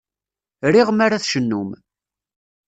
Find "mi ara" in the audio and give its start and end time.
0.91-1.21